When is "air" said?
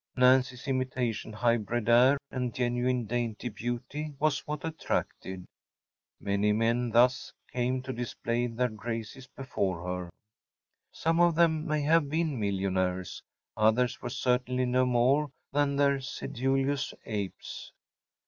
1.87-2.17